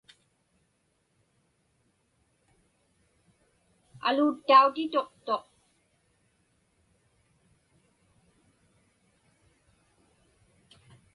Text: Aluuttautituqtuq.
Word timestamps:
Aluuttautituqtuq. 4.07 5.45